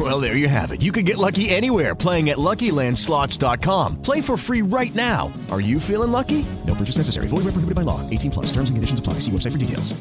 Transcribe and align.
Well, 0.10 0.18
there 0.18 0.36
you 0.36 0.48
have 0.48 0.72
it. 0.72 0.80
You 0.80 0.92
can 0.92 1.04
get 1.04 1.18
lucky 1.18 1.50
anywhere 1.50 1.94
playing 1.94 2.30
at 2.30 2.38
LuckyLandSlots.com. 2.38 4.00
Play 4.02 4.22
for 4.22 4.38
free 4.38 4.62
right 4.62 4.94
now. 4.94 5.30
Are 5.50 5.60
you 5.60 5.78
feeling 5.78 6.10
lucky? 6.10 6.46
No 6.66 6.74
purchase 6.74 6.96
necessary. 6.96 7.28
Void 7.28 7.44
where 7.44 7.52
prohibited 7.52 7.74
by 7.74 7.82
law. 7.82 8.00
18 8.08 8.30
plus. 8.30 8.46
Terms 8.46 8.70
and 8.70 8.76
conditions 8.76 9.00
apply. 9.00 9.20
See 9.20 9.30
website 9.30 9.52
for 9.52 9.58
details. 9.58 9.92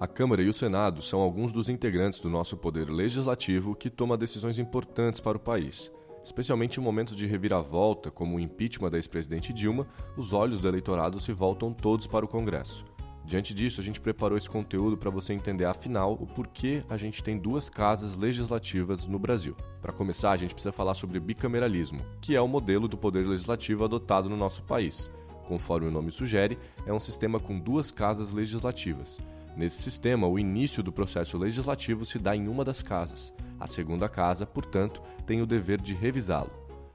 A 0.00 0.06
Câmara 0.06 0.42
e 0.42 0.48
o 0.48 0.52
Senado 0.52 1.02
são 1.02 1.20
alguns 1.20 1.52
dos 1.52 1.68
integrantes 1.68 2.20
do 2.20 2.28
nosso 2.28 2.56
poder 2.56 2.88
legislativo 2.88 3.74
que 3.74 3.90
toma 3.90 4.16
decisões 4.16 4.58
importantes 4.58 5.20
para 5.20 5.36
o 5.36 5.40
país. 5.40 5.90
Especialmente 6.22 6.78
em 6.78 6.82
momentos 6.82 7.16
de 7.16 7.26
reviravolta, 7.26 8.10
como 8.10 8.36
o 8.36 8.40
impeachment 8.40 8.90
da 8.90 8.98
ex-presidente 8.98 9.52
Dilma, 9.52 9.88
os 10.16 10.32
olhos 10.32 10.60
do 10.60 10.68
eleitorado 10.68 11.18
se 11.18 11.32
voltam 11.32 11.72
todos 11.72 12.06
para 12.06 12.24
o 12.24 12.28
Congresso. 12.28 12.84
Diante 13.28 13.52
disso, 13.52 13.78
a 13.78 13.84
gente 13.84 14.00
preparou 14.00 14.38
esse 14.38 14.48
conteúdo 14.48 14.96
para 14.96 15.10
você 15.10 15.34
entender, 15.34 15.66
afinal, 15.66 16.14
o 16.14 16.24
porquê 16.24 16.82
a 16.88 16.96
gente 16.96 17.22
tem 17.22 17.36
duas 17.36 17.68
casas 17.68 18.16
legislativas 18.16 19.06
no 19.06 19.18
Brasil. 19.18 19.54
Para 19.82 19.92
começar, 19.92 20.30
a 20.30 20.36
gente 20.38 20.54
precisa 20.54 20.72
falar 20.72 20.94
sobre 20.94 21.20
bicameralismo, 21.20 22.00
que 22.22 22.34
é 22.34 22.40
o 22.40 22.48
modelo 22.48 22.88
do 22.88 22.96
poder 22.96 23.26
legislativo 23.26 23.84
adotado 23.84 24.30
no 24.30 24.36
nosso 24.36 24.62
país. 24.62 25.10
Conforme 25.46 25.88
o 25.88 25.90
nome 25.90 26.10
sugere, 26.10 26.58
é 26.86 26.92
um 26.92 26.98
sistema 26.98 27.38
com 27.38 27.60
duas 27.60 27.90
casas 27.90 28.30
legislativas. 28.30 29.18
Nesse 29.54 29.82
sistema, 29.82 30.26
o 30.26 30.38
início 30.38 30.82
do 30.82 30.90
processo 30.90 31.36
legislativo 31.36 32.06
se 32.06 32.18
dá 32.18 32.34
em 32.34 32.48
uma 32.48 32.64
das 32.64 32.80
casas. 32.80 33.30
A 33.60 33.66
segunda 33.66 34.08
casa, 34.08 34.46
portanto, 34.46 35.02
tem 35.26 35.42
o 35.42 35.46
dever 35.46 35.82
de 35.82 35.92
revisá-lo. 35.92 36.50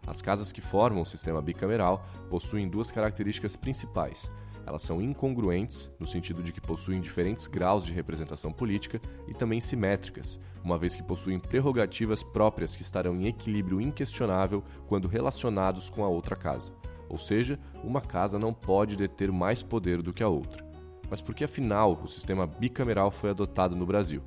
As 0.07 0.19
casas 0.19 0.51
que 0.51 0.61
formam 0.61 1.03
o 1.03 1.05
sistema 1.05 1.43
bicameral 1.43 2.03
possuem 2.27 2.67
duas 2.67 2.89
características 2.89 3.55
principais. 3.55 4.31
Elas 4.65 4.81
são 4.81 5.01
incongruentes, 5.01 5.91
no 5.99 6.07
sentido 6.07 6.41
de 6.41 6.53
que 6.53 6.61
possuem 6.61 7.01
diferentes 7.01 7.47
graus 7.47 7.83
de 7.83 7.91
representação 7.91 8.51
política, 8.51 8.99
e 9.27 9.33
também 9.33 9.59
simétricas, 9.59 10.39
uma 10.63 10.77
vez 10.77 10.95
que 10.95 11.03
possuem 11.03 11.39
prerrogativas 11.39 12.23
próprias 12.23 12.75
que 12.75 12.81
estarão 12.81 13.15
em 13.15 13.27
equilíbrio 13.27 13.81
inquestionável 13.81 14.63
quando 14.87 15.07
relacionados 15.07 15.89
com 15.89 16.03
a 16.03 16.07
outra 16.07 16.35
casa. 16.35 16.71
Ou 17.09 17.17
seja, 17.17 17.59
uma 17.83 18.01
casa 18.01 18.39
não 18.39 18.53
pode 18.53 18.95
deter 18.95 19.31
mais 19.31 19.61
poder 19.61 20.01
do 20.01 20.13
que 20.13 20.23
a 20.23 20.29
outra. 20.29 20.65
Mas 21.09 21.21
por 21.21 21.35
que 21.35 21.43
afinal 21.43 21.99
o 22.01 22.07
sistema 22.07 22.47
bicameral 22.47 23.11
foi 23.11 23.29
adotado 23.29 23.75
no 23.75 23.85
Brasil? 23.85 24.23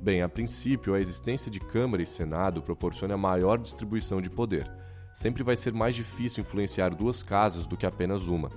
Bem, 0.00 0.22
a 0.22 0.28
princípio, 0.28 0.94
a 0.94 1.00
existência 1.00 1.50
de 1.50 1.60
Câmara 1.60 2.02
e 2.02 2.06
Senado 2.06 2.62
proporciona 2.62 3.16
maior 3.16 3.58
distribuição 3.58 4.20
de 4.20 4.30
poder. 4.30 4.70
Sempre 5.12 5.42
vai 5.42 5.56
ser 5.56 5.72
mais 5.72 5.94
difícil 5.94 6.42
influenciar 6.42 6.94
duas 6.94 7.22
casas 7.22 7.66
do 7.66 7.76
que 7.76 7.84
apenas 7.84 8.28
uma. 8.28 8.48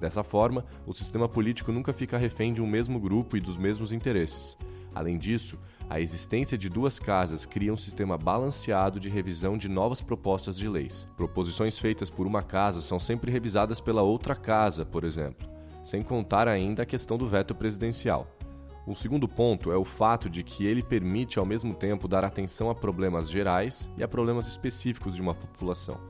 Dessa 0.00 0.24
forma, 0.24 0.64
o 0.86 0.92
sistema 0.92 1.28
político 1.28 1.70
nunca 1.70 1.92
fica 1.92 2.16
refém 2.16 2.52
de 2.52 2.62
um 2.62 2.66
mesmo 2.66 2.98
grupo 2.98 3.36
e 3.36 3.40
dos 3.40 3.58
mesmos 3.58 3.92
interesses. 3.92 4.56
Além 4.94 5.18
disso, 5.18 5.58
a 5.88 6.00
existência 6.00 6.58
de 6.58 6.68
duas 6.68 6.98
casas 6.98 7.46
cria 7.46 7.72
um 7.72 7.76
sistema 7.76 8.16
balanceado 8.16 8.98
de 8.98 9.08
revisão 9.08 9.56
de 9.56 9.68
novas 9.68 10.00
propostas 10.00 10.56
de 10.56 10.68
leis. 10.68 11.06
Proposições 11.16 11.78
feitas 11.78 12.10
por 12.10 12.26
uma 12.26 12.42
casa 12.42 12.80
são 12.80 12.98
sempre 12.98 13.30
revisadas 13.30 13.80
pela 13.80 14.02
outra 14.02 14.34
casa, 14.34 14.84
por 14.84 15.04
exemplo 15.04 15.50
sem 15.82 16.02
contar 16.02 16.48
ainda 16.48 16.82
a 16.82 16.86
questão 16.86 17.16
do 17.16 17.26
veto 17.26 17.54
presidencial. 17.54 18.26
O 18.86 18.94
segundo 18.94 19.28
ponto 19.28 19.70
é 19.70 19.76
o 19.76 19.84
fato 19.84 20.28
de 20.28 20.42
que 20.42 20.66
ele 20.66 20.82
permite 20.82 21.38
ao 21.38 21.46
mesmo 21.46 21.74
tempo 21.74 22.08
dar 22.08 22.24
atenção 22.24 22.70
a 22.70 22.74
problemas 22.74 23.30
gerais 23.30 23.88
e 23.96 24.02
a 24.02 24.08
problemas 24.08 24.48
específicos 24.48 25.14
de 25.14 25.22
uma 25.22 25.34
população. 25.34 26.00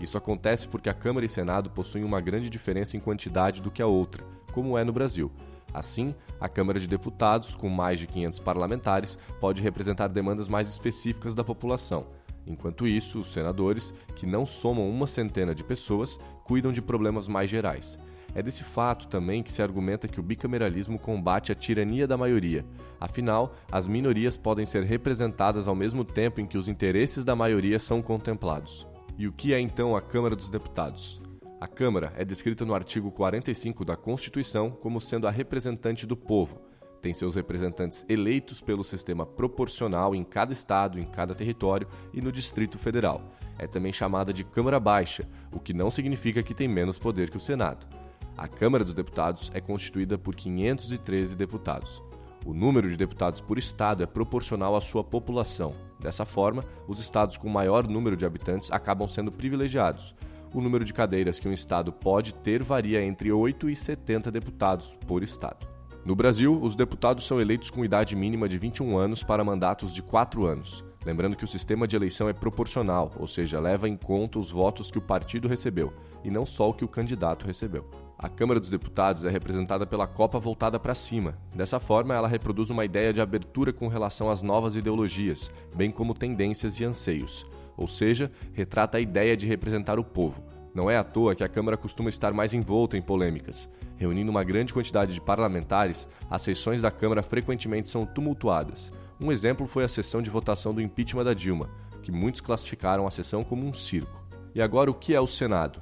Isso 0.00 0.16
acontece 0.16 0.68
porque 0.68 0.88
a 0.88 0.94
Câmara 0.94 1.26
e 1.26 1.28
Senado 1.28 1.70
possuem 1.70 2.04
uma 2.04 2.20
grande 2.20 2.48
diferença 2.48 2.96
em 2.96 3.00
quantidade 3.00 3.60
do 3.60 3.70
que 3.70 3.82
a 3.82 3.86
outra, 3.86 4.24
como 4.52 4.78
é 4.78 4.84
no 4.84 4.92
Brasil. 4.92 5.30
Assim, 5.72 6.14
a 6.40 6.48
Câmara 6.48 6.80
de 6.80 6.86
Deputados, 6.86 7.54
com 7.54 7.68
mais 7.68 8.00
de 8.00 8.06
500 8.06 8.38
parlamentares, 8.38 9.18
pode 9.40 9.62
representar 9.62 10.08
demandas 10.08 10.48
mais 10.48 10.68
específicas 10.68 11.34
da 11.34 11.44
população. 11.44 12.06
Enquanto 12.46 12.86
isso, 12.86 13.20
os 13.20 13.30
senadores, 13.30 13.92
que 14.16 14.24
não 14.24 14.46
somam 14.46 14.88
uma 14.88 15.06
centena 15.06 15.54
de 15.54 15.62
pessoas, 15.62 16.18
cuidam 16.44 16.72
de 16.72 16.80
problemas 16.80 17.28
mais 17.28 17.50
gerais. 17.50 17.98
É 18.34 18.42
desse 18.42 18.64
fato 18.64 19.08
também 19.08 19.42
que 19.42 19.52
se 19.52 19.62
argumenta 19.62 20.08
que 20.08 20.20
o 20.20 20.22
bicameralismo 20.22 20.98
combate 20.98 21.52
a 21.52 21.54
tirania 21.54 22.06
da 22.06 22.16
maioria. 22.16 22.64
Afinal, 23.00 23.54
as 23.70 23.86
minorias 23.86 24.36
podem 24.36 24.64
ser 24.64 24.84
representadas 24.84 25.66
ao 25.66 25.74
mesmo 25.74 26.04
tempo 26.04 26.40
em 26.40 26.46
que 26.46 26.56
os 26.56 26.68
interesses 26.68 27.24
da 27.24 27.34
maioria 27.34 27.78
são 27.78 28.00
contemplados. 28.00 28.86
E 29.18 29.26
o 29.26 29.32
que 29.32 29.52
é 29.52 29.58
então 29.58 29.96
a 29.96 30.00
Câmara 30.00 30.36
dos 30.36 30.48
Deputados? 30.48 31.20
A 31.60 31.66
Câmara 31.66 32.12
é 32.16 32.24
descrita 32.24 32.64
no 32.64 32.72
artigo 32.72 33.10
45 33.10 33.84
da 33.84 33.96
Constituição 33.96 34.70
como 34.70 35.00
sendo 35.00 35.26
a 35.26 35.30
representante 35.32 36.06
do 36.06 36.16
povo. 36.16 36.60
Tem 37.02 37.12
seus 37.12 37.34
representantes 37.34 38.06
eleitos 38.08 38.60
pelo 38.60 38.84
sistema 38.84 39.26
proporcional 39.26 40.14
em 40.14 40.22
cada 40.22 40.52
estado, 40.52 41.00
em 41.00 41.02
cada 41.02 41.34
território 41.34 41.88
e 42.14 42.20
no 42.20 42.30
Distrito 42.30 42.78
Federal. 42.78 43.20
É 43.58 43.66
também 43.66 43.92
chamada 43.92 44.32
de 44.32 44.44
Câmara 44.44 44.78
Baixa, 44.78 45.28
o 45.52 45.58
que 45.58 45.74
não 45.74 45.90
significa 45.90 46.40
que 46.40 46.54
tem 46.54 46.68
menos 46.68 46.96
poder 46.96 47.28
que 47.28 47.38
o 47.38 47.40
Senado. 47.40 47.88
A 48.36 48.46
Câmara 48.46 48.84
dos 48.84 48.94
Deputados 48.94 49.50
é 49.52 49.60
constituída 49.60 50.16
por 50.16 50.36
513 50.36 51.34
deputados. 51.34 52.00
O 52.46 52.54
número 52.54 52.88
de 52.88 52.96
deputados 52.96 53.40
por 53.40 53.58
estado 53.58 54.00
é 54.04 54.06
proporcional 54.06 54.76
à 54.76 54.80
sua 54.80 55.02
população. 55.02 55.87
Dessa 56.00 56.24
forma, 56.24 56.62
os 56.86 56.98
estados 56.98 57.36
com 57.36 57.48
maior 57.48 57.86
número 57.86 58.16
de 58.16 58.24
habitantes 58.24 58.70
acabam 58.70 59.08
sendo 59.08 59.32
privilegiados. 59.32 60.14
O 60.54 60.60
número 60.60 60.84
de 60.84 60.94
cadeiras 60.94 61.38
que 61.38 61.48
um 61.48 61.52
estado 61.52 61.92
pode 61.92 62.34
ter 62.34 62.62
varia 62.62 63.02
entre 63.02 63.30
8 63.30 63.68
e 63.68 63.76
70 63.76 64.30
deputados 64.30 64.96
por 65.06 65.22
estado. 65.22 65.66
No 66.04 66.14
Brasil, 66.14 66.58
os 66.62 66.74
deputados 66.74 67.26
são 67.26 67.40
eleitos 67.40 67.70
com 67.70 67.84
idade 67.84 68.16
mínima 68.16 68.48
de 68.48 68.56
21 68.56 68.96
anos 68.96 69.22
para 69.22 69.44
mandatos 69.44 69.92
de 69.92 70.02
4 70.02 70.46
anos. 70.46 70.84
Lembrando 71.04 71.36
que 71.36 71.44
o 71.44 71.48
sistema 71.48 71.86
de 71.86 71.96
eleição 71.96 72.28
é 72.28 72.32
proporcional, 72.32 73.10
ou 73.18 73.26
seja, 73.26 73.60
leva 73.60 73.88
em 73.88 73.96
conta 73.96 74.38
os 74.38 74.50
votos 74.50 74.90
que 74.90 74.98
o 74.98 75.02
partido 75.02 75.48
recebeu, 75.48 75.92
e 76.24 76.30
não 76.30 76.46
só 76.46 76.70
o 76.70 76.74
que 76.74 76.84
o 76.84 76.88
candidato 76.88 77.46
recebeu. 77.46 78.07
A 78.18 78.28
Câmara 78.28 78.58
dos 78.58 78.68
Deputados 78.68 79.24
é 79.24 79.30
representada 79.30 79.86
pela 79.86 80.04
copa 80.04 80.40
voltada 80.40 80.76
para 80.76 80.92
cima. 80.92 81.38
Dessa 81.54 81.78
forma, 81.78 82.16
ela 82.16 82.26
reproduz 82.26 82.68
uma 82.68 82.84
ideia 82.84 83.12
de 83.12 83.20
abertura 83.20 83.72
com 83.72 83.86
relação 83.86 84.28
às 84.28 84.42
novas 84.42 84.74
ideologias, 84.74 85.52
bem 85.72 85.88
como 85.88 86.12
tendências 86.12 86.80
e 86.80 86.84
anseios. 86.84 87.46
Ou 87.76 87.86
seja, 87.86 88.28
retrata 88.52 88.98
a 88.98 89.00
ideia 89.00 89.36
de 89.36 89.46
representar 89.46 90.00
o 90.00 90.04
povo. 90.04 90.42
Não 90.74 90.90
é 90.90 90.96
à 90.96 91.04
toa 91.04 91.32
que 91.36 91.44
a 91.44 91.48
Câmara 91.48 91.76
costuma 91.76 92.08
estar 92.08 92.32
mais 92.32 92.52
envolta 92.52 92.96
em 92.96 93.02
polêmicas. 93.02 93.68
Reunindo 93.96 94.32
uma 94.32 94.42
grande 94.42 94.74
quantidade 94.74 95.14
de 95.14 95.20
parlamentares, 95.20 96.08
as 96.28 96.42
sessões 96.42 96.82
da 96.82 96.90
Câmara 96.90 97.22
frequentemente 97.22 97.88
são 97.88 98.04
tumultuadas. 98.04 98.90
Um 99.20 99.30
exemplo 99.30 99.64
foi 99.64 99.84
a 99.84 99.88
sessão 99.88 100.20
de 100.20 100.28
votação 100.28 100.74
do 100.74 100.82
impeachment 100.82 101.22
da 101.22 101.34
Dilma, 101.34 101.70
que 102.02 102.10
muitos 102.10 102.40
classificaram 102.40 103.06
a 103.06 103.12
sessão 103.12 103.44
como 103.44 103.64
um 103.64 103.72
circo. 103.72 104.20
E 104.56 104.60
agora, 104.60 104.90
o 104.90 104.94
que 104.94 105.14
é 105.14 105.20
o 105.20 105.26
Senado? 105.26 105.78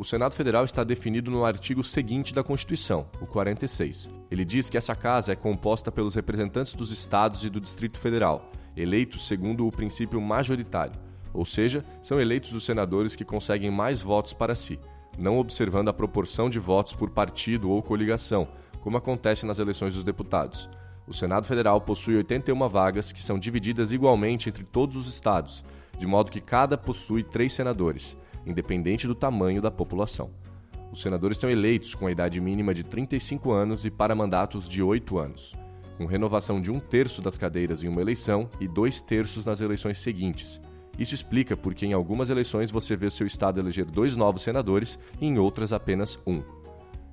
O 0.00 0.04
Senado 0.04 0.34
Federal 0.34 0.64
está 0.64 0.82
definido 0.82 1.30
no 1.30 1.44
artigo 1.44 1.84
seguinte 1.84 2.32
da 2.32 2.42
Constituição, 2.42 3.06
o 3.20 3.26
46. 3.26 4.08
Ele 4.30 4.46
diz 4.46 4.70
que 4.70 4.78
essa 4.78 4.94
casa 4.94 5.34
é 5.34 5.36
composta 5.36 5.92
pelos 5.92 6.14
representantes 6.14 6.72
dos 6.72 6.90
estados 6.90 7.44
e 7.44 7.50
do 7.50 7.60
Distrito 7.60 7.98
Federal, 7.98 8.50
eleitos 8.74 9.28
segundo 9.28 9.66
o 9.66 9.70
princípio 9.70 10.18
majoritário, 10.18 10.98
ou 11.34 11.44
seja, 11.44 11.84
são 12.00 12.18
eleitos 12.18 12.54
os 12.54 12.64
senadores 12.64 13.14
que 13.14 13.26
conseguem 13.26 13.70
mais 13.70 14.00
votos 14.00 14.32
para 14.32 14.54
si, 14.54 14.80
não 15.18 15.36
observando 15.36 15.88
a 15.88 15.92
proporção 15.92 16.48
de 16.48 16.58
votos 16.58 16.94
por 16.94 17.10
partido 17.10 17.68
ou 17.68 17.82
coligação, 17.82 18.48
como 18.80 18.96
acontece 18.96 19.44
nas 19.44 19.58
eleições 19.58 19.92
dos 19.92 20.02
deputados. 20.02 20.66
O 21.06 21.12
Senado 21.12 21.46
Federal 21.46 21.78
possui 21.78 22.16
81 22.16 22.68
vagas 22.70 23.12
que 23.12 23.22
são 23.22 23.38
divididas 23.38 23.92
igualmente 23.92 24.48
entre 24.48 24.64
todos 24.64 24.96
os 24.96 25.06
estados, 25.08 25.62
de 25.98 26.06
modo 26.06 26.30
que 26.30 26.40
cada 26.40 26.78
possui 26.78 27.22
três 27.22 27.52
senadores 27.52 28.16
independente 28.46 29.06
do 29.06 29.14
tamanho 29.14 29.60
da 29.60 29.70
população. 29.70 30.30
Os 30.92 31.02
senadores 31.02 31.38
são 31.38 31.48
eleitos 31.48 31.94
com 31.94 32.06
a 32.06 32.10
idade 32.10 32.40
mínima 32.40 32.74
de 32.74 32.82
35 32.82 33.52
anos 33.52 33.84
e 33.84 33.90
para 33.90 34.14
mandatos 34.14 34.68
de 34.68 34.82
8 34.82 35.18
anos, 35.18 35.54
com 35.96 36.04
renovação 36.04 36.60
de 36.60 36.70
um 36.70 36.80
terço 36.80 37.22
das 37.22 37.38
cadeiras 37.38 37.82
em 37.82 37.88
uma 37.88 38.00
eleição 38.00 38.48
e 38.60 38.66
dois 38.66 39.00
terços 39.00 39.44
nas 39.44 39.60
eleições 39.60 39.98
seguintes. 39.98 40.60
Isso 40.98 41.14
explica 41.14 41.56
porque 41.56 41.86
em 41.86 41.92
algumas 41.92 42.28
eleições 42.28 42.70
você 42.70 42.96
vê 42.96 43.10
seu 43.10 43.26
estado 43.26 43.60
eleger 43.60 43.84
dois 43.84 44.16
novos 44.16 44.42
senadores 44.42 44.98
e 45.20 45.26
em 45.26 45.38
outras 45.38 45.72
apenas 45.72 46.18
um. 46.26 46.42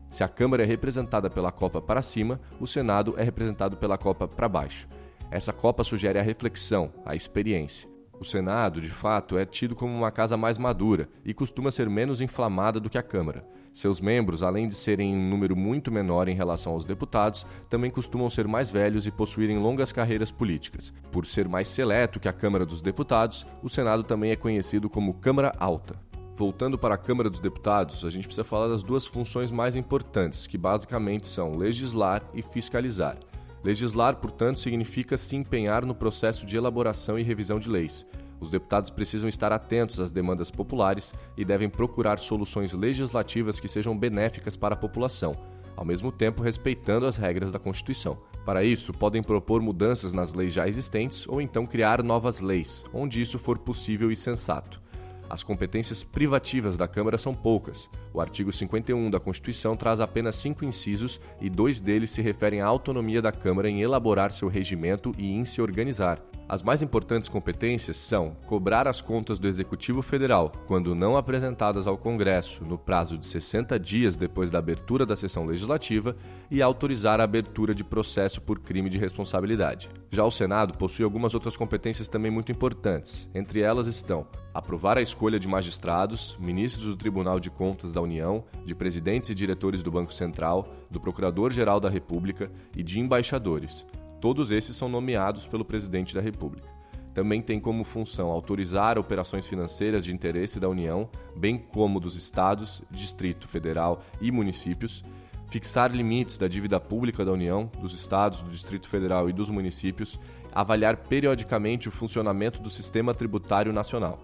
Se 0.08 0.24
a 0.24 0.28
Câmara 0.28 0.64
é 0.64 0.66
representada 0.66 1.30
pela 1.30 1.52
copa 1.52 1.82
para 1.82 2.02
cima, 2.02 2.40
o 2.60 2.66
Senado 2.66 3.14
é 3.18 3.24
representado 3.24 3.78
pela 3.78 3.98
copa 3.98 4.28
para 4.28 4.50
baixo. 4.50 4.88
Essa 5.30 5.54
copa 5.54 5.84
sugere 5.84 6.18
a 6.18 6.24
reflexão, 6.24 6.92
a 7.06 7.16
experiência. 7.16 7.97
O 8.20 8.26
Senado, 8.26 8.82
de 8.82 8.90
fato, 8.90 9.38
é 9.38 9.46
tido 9.46 9.76
como 9.76 9.96
uma 9.96 10.12
casa 10.12 10.36
mais 10.36 10.58
madura 10.58 11.08
e 11.24 11.36
costuma 11.36 11.70
ser 11.70 11.88
menos 11.88 12.20
inflamada 12.20 12.80
do 12.80 12.90
que 12.90 12.98
a 12.98 13.04
Câmara. 13.04 13.48
Seus 13.72 14.02
membros, 14.02 14.42
além 14.42 14.68
de 14.68 14.74
serem 14.74 15.12
em 15.12 15.16
um 15.16 15.30
número 15.30 15.56
muito 15.56 15.92
menor 15.92 16.28
em 16.28 16.34
relação 16.34 16.74
aos 16.74 16.84
deputados, 16.84 17.46
também 17.70 17.92
costumam 17.92 18.28
ser 18.28 18.48
mais 18.48 18.72
velhos 18.72 19.06
e 19.06 19.12
possuírem 19.12 19.60
longas 19.60 19.92
carreiras 19.92 20.32
políticas. 20.32 20.92
Por 21.12 21.28
ser 21.28 21.48
mais 21.48 21.68
seleto 21.68 22.20
que 22.20 22.28
a 22.28 22.34
Câmara 22.34 22.66
dos 22.66 22.82
Deputados, 22.82 23.46
o 23.62 23.70
Senado 23.70 24.02
também 24.02 24.32
é 24.32 24.36
conhecido 24.36 24.90
como 24.90 25.14
Câmara 25.14 25.52
Alta. 25.60 25.96
Voltando 26.36 26.76
para 26.76 26.96
a 26.96 26.98
Câmara 26.98 27.30
dos 27.30 27.40
Deputados, 27.40 28.04
a 28.04 28.10
gente 28.10 28.26
precisa 28.26 28.44
falar 28.44 28.68
das 28.68 28.82
duas 28.82 29.06
funções 29.06 29.52
mais 29.52 29.76
importantes, 29.76 30.48
que 30.48 30.58
basicamente 30.58 31.28
são 31.28 31.52
legislar 31.52 32.24
e 32.34 32.42
fiscalizar. 32.42 33.16
Legislar, 33.64 34.18
portanto, 34.18 34.60
significa 34.60 35.18
se 35.18 35.36
empenhar 35.36 35.86
no 35.86 35.96
processo 35.96 36.46
de 36.46 36.56
elaboração 36.56 37.18
e 37.18 37.24
revisão 37.24 37.60
de 37.60 37.70
leis. 37.70 38.06
Os 38.40 38.50
deputados 38.50 38.90
precisam 38.90 39.28
estar 39.28 39.52
atentos 39.52 40.00
às 40.00 40.12
demandas 40.12 40.52
populares 40.52 41.14
e 41.36 41.44
devem 41.44 41.70
procurar 41.70 42.20
soluções 42.20 42.74
legislativas 42.74 43.60
que 43.60 43.68
sejam 43.68 43.98
benéficas 43.98 44.56
para 44.56 44.76
a 44.76 44.78
população, 44.78 45.34
ao 45.76 45.84
mesmo 45.84 46.12
tempo 46.12 46.44
respeitando 46.44 47.06
as 47.06 47.18
regras 47.18 47.52
da 47.52 47.60
Constituição. 47.60 48.18
Para 48.46 48.64
isso, 48.64 48.94
podem 48.94 49.24
propor 49.24 49.62
mudanças 49.62 50.14
nas 50.14 50.34
leis 50.34 50.54
já 50.54 50.68
existentes 50.68 51.28
ou 51.28 51.42
então 51.42 51.66
criar 51.66 52.04
novas 52.04 52.40
leis, 52.40 52.84
onde 52.94 53.22
isso 53.22 53.40
for 53.40 53.58
possível 53.58 54.12
e 54.12 54.16
sensato. 54.16 54.82
As 55.30 55.44
competências 55.44 56.04
privativas 56.04 56.78
da 56.78 56.88
Câmara 56.88 57.18
são 57.18 57.34
poucas. 57.34 57.90
O 58.14 58.22
artigo 58.22 58.52
51 58.52 59.10
da 59.10 59.20
Constituição 59.20 59.76
traz 59.76 60.00
apenas 60.00 60.36
cinco 60.36 60.64
incisos 60.64 61.20
e 61.42 61.50
dois 61.50 61.82
deles 61.82 62.12
se 62.12 62.22
referem 62.22 62.62
à 62.62 62.66
autonomia 62.66 63.22
da 63.22 63.32
Câmara 63.32 63.70
em 63.70 63.82
elaborar 63.82 64.32
seu 64.32 64.48
regimento 64.48 65.12
e 65.18 65.32
em 65.32 65.44
se 65.46 65.62
organizar. 65.62 66.22
As 66.50 66.64
mais 66.64 66.82
importantes 66.82 67.28
competências 67.28 67.98
são 67.98 68.38
cobrar 68.46 68.88
as 68.88 69.02
contas 69.02 69.38
do 69.38 69.50
Executivo 69.50 70.02
Federal, 70.02 70.50
quando 70.66 70.96
não 70.96 71.18
apresentadas 71.18 71.88
ao 71.88 71.98
Congresso 71.98 72.64
no 72.64 72.78
prazo 72.78 73.18
de 73.18 73.26
60 73.26 73.78
dias 73.78 74.16
depois 74.16 74.50
da 74.50 74.58
abertura 74.58 75.06
da 75.06 75.18
sessão 75.18 75.46
legislativa, 75.46 76.16
e 76.50 76.62
autorizar 76.62 77.20
a 77.20 77.26
abertura 77.26 77.76
de 77.76 77.84
processo 77.84 78.42
por 78.42 78.60
crime 78.60 78.90
de 78.90 78.98
responsabilidade. 78.98 79.90
Já 80.10 80.24
o 80.24 80.32
Senado 80.32 80.78
possui 80.78 81.04
algumas 81.04 81.34
outras 81.34 81.58
competências 81.58 82.08
também 82.08 82.32
muito 82.32 82.50
importantes. 82.50 83.30
Entre 83.36 83.60
elas 83.60 83.86
estão 83.86 84.26
aprovar 84.54 84.98
a 84.98 85.02
escolha 85.02 85.38
de 85.38 85.50
magistrados, 85.50 86.38
ministros 86.40 86.86
do 86.86 86.96
Tribunal 86.96 87.42
de 87.42 87.50
Contas 87.50 87.92
da 87.92 88.02
União, 88.02 88.46
de 88.64 88.74
presidentes 88.74 89.30
e 89.30 89.36
diretores 89.36 89.84
do 89.84 89.92
Banco 89.92 90.14
Central, 90.14 90.74
do 90.90 91.02
Procurador-Geral 91.02 91.82
da 91.82 91.90
República 91.90 92.50
e 92.74 92.82
de 92.82 93.02
embaixadores 93.02 93.86
Todos 94.20 94.52
esses 94.52 94.76
são 94.76 94.90
nomeados 94.90 95.48
pelo 95.48 95.66
presidente 95.66 96.14
da 96.14 96.22
República. 96.22 96.68
Também 97.14 97.42
tem 97.42 97.60
como 97.60 97.84
função 97.84 98.30
autorizar 98.30 99.00
operações 99.00 99.48
financeiras 99.48 100.06
de 100.06 100.14
interesse 100.14 100.60
da 100.60 100.70
União, 100.70 101.10
bem 101.36 101.58
como 101.58 102.00
dos 102.00 102.16
estados, 102.16 102.84
Distrito 102.92 103.48
Federal 103.48 104.04
e 104.22 104.32
municípios, 104.32 105.02
fixar 105.48 105.92
limites 105.92 106.38
da 106.38 106.48
dívida 106.48 106.80
pública 106.80 107.26
da 107.26 107.32
União, 107.32 107.72
dos 107.80 107.94
estados, 107.94 108.42
do 108.42 108.52
Distrito 108.52 108.88
Federal 108.88 109.30
e 109.30 109.34
dos 109.34 109.50
municípios, 109.50 110.20
avaliar 110.54 110.98
periodicamente 110.98 111.88
o 111.88 111.92
funcionamento 111.92 112.62
do 112.62 112.70
sistema 112.70 113.14
tributário 113.14 113.74
nacional. 113.74 114.18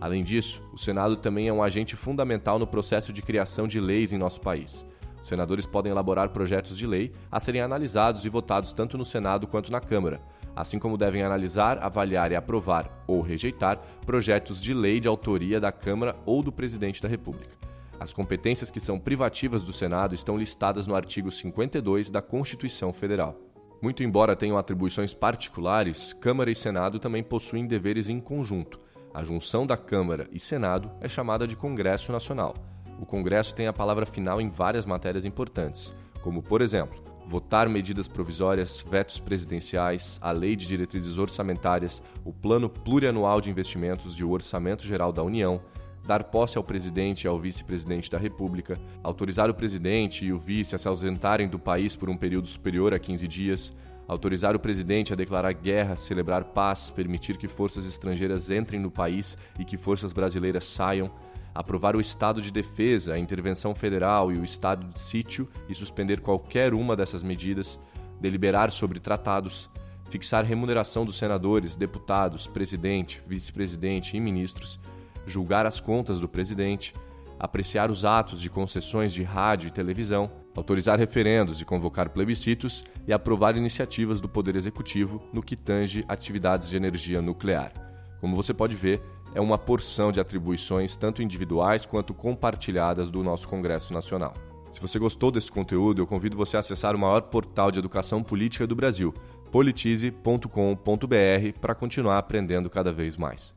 Além 0.00 0.22
disso, 0.22 0.62
o 0.72 0.78
Senado 0.78 1.16
também 1.16 1.48
é 1.48 1.52
um 1.52 1.62
agente 1.62 1.96
fundamental 1.96 2.58
no 2.58 2.66
processo 2.66 3.12
de 3.12 3.22
criação 3.22 3.66
de 3.66 3.80
leis 3.80 4.12
em 4.12 4.18
nosso 4.18 4.40
país. 4.40 4.84
Os 5.26 5.28
senadores 5.28 5.66
podem 5.66 5.90
elaborar 5.90 6.28
projetos 6.28 6.78
de 6.78 6.86
lei 6.86 7.10
a 7.32 7.40
serem 7.40 7.60
analisados 7.60 8.24
e 8.24 8.28
votados 8.28 8.72
tanto 8.72 8.96
no 8.96 9.04
Senado 9.04 9.48
quanto 9.48 9.72
na 9.72 9.80
Câmara, 9.80 10.20
assim 10.54 10.78
como 10.78 10.96
devem 10.96 11.20
analisar, 11.20 11.78
avaliar 11.82 12.30
e 12.30 12.36
aprovar 12.36 13.04
ou 13.08 13.20
rejeitar 13.22 13.76
projetos 14.06 14.62
de 14.62 14.72
lei 14.72 15.00
de 15.00 15.08
autoria 15.08 15.58
da 15.58 15.72
Câmara 15.72 16.14
ou 16.24 16.44
do 16.44 16.52
Presidente 16.52 17.02
da 17.02 17.08
República. 17.08 17.50
As 17.98 18.12
competências 18.12 18.70
que 18.70 18.78
são 18.78 19.00
privativas 19.00 19.64
do 19.64 19.72
Senado 19.72 20.14
estão 20.14 20.38
listadas 20.38 20.86
no 20.86 20.94
artigo 20.94 21.28
52 21.28 22.08
da 22.08 22.22
Constituição 22.22 22.92
Federal. 22.92 23.36
Muito 23.82 24.04
embora 24.04 24.36
tenham 24.36 24.56
atribuições 24.56 25.12
particulares, 25.12 26.12
Câmara 26.12 26.52
e 26.52 26.54
Senado 26.54 27.00
também 27.00 27.24
possuem 27.24 27.66
deveres 27.66 28.08
em 28.08 28.20
conjunto. 28.20 28.78
A 29.12 29.24
junção 29.24 29.66
da 29.66 29.76
Câmara 29.76 30.28
e 30.30 30.38
Senado 30.38 30.88
é 31.00 31.08
chamada 31.08 31.48
de 31.48 31.56
Congresso 31.56 32.12
Nacional 32.12 32.54
o 32.98 33.06
Congresso 33.06 33.54
tem 33.54 33.66
a 33.66 33.72
palavra 33.72 34.06
final 34.06 34.40
em 34.40 34.48
várias 34.48 34.86
matérias 34.86 35.24
importantes, 35.24 35.94
como, 36.22 36.42
por 36.42 36.62
exemplo, 36.62 36.98
votar 37.26 37.68
medidas 37.68 38.06
provisórias, 38.06 38.84
vetos 38.88 39.18
presidenciais, 39.18 40.18
a 40.22 40.30
lei 40.30 40.54
de 40.54 40.66
diretrizes 40.66 41.18
orçamentárias, 41.18 42.00
o 42.24 42.32
plano 42.32 42.68
plurianual 42.68 43.40
de 43.40 43.50
investimentos 43.50 44.14
e 44.14 44.24
o 44.24 44.30
orçamento 44.30 44.84
geral 44.84 45.12
da 45.12 45.22
União, 45.22 45.60
dar 46.06 46.22
posse 46.24 46.56
ao 46.56 46.62
presidente 46.62 47.24
e 47.24 47.28
ao 47.28 47.38
vice-presidente 47.38 48.08
da 48.10 48.16
República, 48.16 48.78
autorizar 49.02 49.50
o 49.50 49.54
presidente 49.54 50.24
e 50.24 50.32
o 50.32 50.38
vice 50.38 50.74
a 50.74 50.78
se 50.78 50.86
ausentarem 50.86 51.48
do 51.48 51.58
país 51.58 51.96
por 51.96 52.08
um 52.08 52.16
período 52.16 52.46
superior 52.46 52.94
a 52.94 52.98
15 52.98 53.26
dias, 53.26 53.74
autorizar 54.06 54.54
o 54.54 54.60
presidente 54.60 55.12
a 55.12 55.16
declarar 55.16 55.52
guerra, 55.52 55.96
celebrar 55.96 56.44
paz, 56.44 56.92
permitir 56.92 57.36
que 57.36 57.48
forças 57.48 57.84
estrangeiras 57.86 58.50
entrem 58.50 58.80
no 58.80 58.90
país 58.90 59.36
e 59.58 59.64
que 59.64 59.76
forças 59.76 60.12
brasileiras 60.12 60.64
saiam, 60.64 61.10
aprovar 61.56 61.96
o 61.96 62.00
estado 62.00 62.42
de 62.42 62.50
defesa, 62.50 63.14
a 63.14 63.18
intervenção 63.18 63.74
federal 63.74 64.30
e 64.30 64.38
o 64.38 64.44
estado 64.44 64.86
de 64.92 65.00
sítio 65.00 65.48
e 65.68 65.74
suspender 65.74 66.20
qualquer 66.20 66.74
uma 66.74 66.94
dessas 66.94 67.22
medidas, 67.22 67.80
deliberar 68.20 68.70
sobre 68.70 69.00
tratados, 69.00 69.70
fixar 70.10 70.44
remuneração 70.44 71.04
dos 71.04 71.16
senadores, 71.16 71.74
deputados, 71.74 72.46
presidente, 72.46 73.22
vice-presidente 73.26 74.16
e 74.16 74.20
ministros, 74.20 74.78
julgar 75.26 75.64
as 75.64 75.80
contas 75.80 76.20
do 76.20 76.28
presidente, 76.28 76.92
apreciar 77.38 77.90
os 77.90 78.04
atos 78.04 78.40
de 78.40 78.50
concessões 78.50 79.12
de 79.12 79.22
rádio 79.22 79.68
e 79.68 79.72
televisão, 79.72 80.30
autorizar 80.54 80.98
referendos 80.98 81.60
e 81.60 81.64
convocar 81.64 82.10
plebiscitos 82.10 82.84
e 83.06 83.12
aprovar 83.12 83.56
iniciativas 83.56 84.20
do 84.20 84.28
Poder 84.28 84.56
Executivo 84.56 85.22
no 85.32 85.42
que 85.42 85.56
tange 85.56 86.04
atividades 86.08 86.68
de 86.68 86.76
energia 86.76 87.20
nuclear. 87.20 87.72
Como 88.20 88.34
você 88.34 88.54
pode 88.54 88.74
ver, 88.74 89.00
é 89.34 89.40
uma 89.40 89.58
porção 89.58 90.10
de 90.10 90.20
atribuições, 90.20 90.96
tanto 90.96 91.22
individuais 91.22 91.86
quanto 91.86 92.14
compartilhadas, 92.14 93.10
do 93.10 93.22
nosso 93.22 93.48
Congresso 93.48 93.92
Nacional. 93.92 94.32
Se 94.72 94.80
você 94.80 94.98
gostou 94.98 95.30
desse 95.30 95.50
conteúdo, 95.50 96.02
eu 96.02 96.06
convido 96.06 96.36
você 96.36 96.56
a 96.56 96.60
acessar 96.60 96.94
o 96.94 96.98
maior 96.98 97.22
portal 97.22 97.70
de 97.70 97.78
educação 97.78 98.22
política 98.22 98.66
do 98.66 98.76
Brasil, 98.76 99.12
politize.com.br, 99.50 101.60
para 101.60 101.74
continuar 101.74 102.18
aprendendo 102.18 102.68
cada 102.68 102.92
vez 102.92 103.16
mais. 103.16 103.54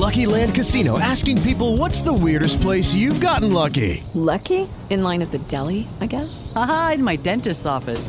Lucky 0.00 0.24
Land 0.24 0.54
Casino 0.54 0.98
asking 0.98 1.42
people 1.42 1.76
what's 1.76 2.02
the 2.02 2.12
weirdest 2.12 2.60
place 2.60 2.94
you've 2.94 3.20
gotten 3.20 3.52
lucky? 3.52 4.02
Lucky? 4.14 4.66
In 4.88 5.02
line 5.02 5.22
at 5.22 5.30
the 5.30 5.38
deli, 5.46 5.86
I 6.00 6.06
guess? 6.06 6.50
Aha, 6.56 6.92
in 6.94 7.04
my 7.04 7.16
dentist's 7.16 7.66
office. 7.66 8.08